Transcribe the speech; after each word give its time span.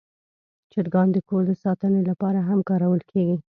چرګان 0.71 1.07
د 1.13 1.17
کور 1.29 1.43
د 1.47 1.53
ساتنې 1.63 2.01
لپاره 2.09 2.39
هم 2.47 2.59
کارول 2.69 3.01
کېږي. 3.11 3.37